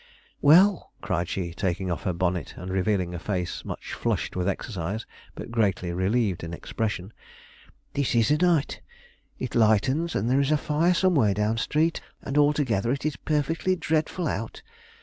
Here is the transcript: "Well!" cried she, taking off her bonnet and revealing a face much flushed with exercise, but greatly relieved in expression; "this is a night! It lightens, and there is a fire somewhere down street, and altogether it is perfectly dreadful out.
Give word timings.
"Well!" 0.41 0.91
cried 1.01 1.29
she, 1.29 1.53
taking 1.53 1.91
off 1.91 2.05
her 2.05 2.11
bonnet 2.11 2.55
and 2.57 2.71
revealing 2.71 3.13
a 3.13 3.19
face 3.19 3.63
much 3.63 3.93
flushed 3.93 4.35
with 4.35 4.49
exercise, 4.49 5.05
but 5.35 5.51
greatly 5.51 5.93
relieved 5.93 6.43
in 6.43 6.55
expression; 6.55 7.13
"this 7.93 8.15
is 8.15 8.31
a 8.31 8.37
night! 8.39 8.81
It 9.37 9.53
lightens, 9.53 10.15
and 10.15 10.27
there 10.27 10.41
is 10.41 10.49
a 10.49 10.57
fire 10.57 10.95
somewhere 10.95 11.35
down 11.35 11.57
street, 11.59 12.01
and 12.23 12.35
altogether 12.35 12.91
it 12.91 13.05
is 13.05 13.15
perfectly 13.15 13.75
dreadful 13.75 14.27
out. 14.27 14.63